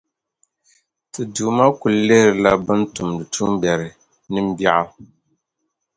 [1.11, 3.89] ti Duuma kul lihirila bɛn tumdi tuumbiɛri
[4.31, 4.89] nimbiɛɣu.